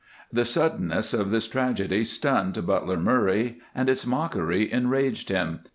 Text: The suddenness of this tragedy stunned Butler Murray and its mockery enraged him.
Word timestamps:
The 0.33 0.45
suddenness 0.45 1.13
of 1.13 1.29
this 1.29 1.47
tragedy 1.47 2.03
stunned 2.05 2.65
Butler 2.65 2.97
Murray 2.97 3.59
and 3.75 3.87
its 3.87 4.03
mockery 4.03 4.71
enraged 4.73 5.29
him. 5.29 5.59